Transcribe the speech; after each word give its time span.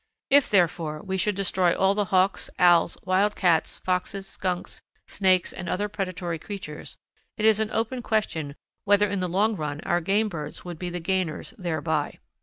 If, 0.31 0.49
therefore, 0.49 1.03
we 1.03 1.15
should 1.15 1.35
destroy 1.35 1.75
all 1.77 1.93
the 1.93 2.05
Hawks, 2.05 2.49
Owls, 2.57 2.97
wild 3.03 3.35
cats, 3.35 3.77
foxes, 3.77 4.25
skunks, 4.27 4.81
snakes, 5.07 5.53
and 5.53 5.69
other 5.69 5.87
predatory 5.87 6.39
creatures, 6.39 6.97
it 7.37 7.45
is 7.45 7.59
an 7.59 7.69
open 7.71 8.01
question 8.01 8.55
whether 8.83 9.07
in 9.07 9.19
the 9.19 9.29
long 9.29 9.55
run 9.55 9.79
our 9.81 10.01
game 10.01 10.27
birds 10.27 10.65
would 10.65 10.79
be 10.79 10.89
the 10.89 10.99
gainers 10.99 11.53
thereby. 11.55 12.17